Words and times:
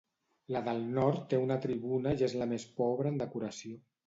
La 0.53 0.61
del 0.67 0.79
nord 0.95 1.19
té 1.33 1.41
una 1.41 1.57
tribuna 1.67 2.15
i 2.23 2.27
és 2.29 2.35
la 2.41 2.49
més 2.55 2.67
pobra 2.81 3.13
en 3.15 3.23
decoració. 3.25 3.79